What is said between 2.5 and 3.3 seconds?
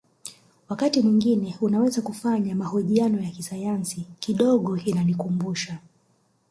mahojiano ya